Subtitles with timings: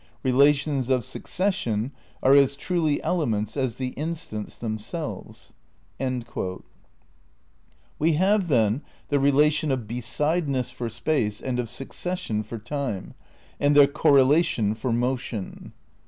[0.23, 1.91] Relations of succession
[2.23, 5.53] are as truly elements as the instants themselves."'
[7.99, 13.13] We have, then, the relation of besideness for space and of succession for time,
[13.59, 15.71] and their correlation for motion.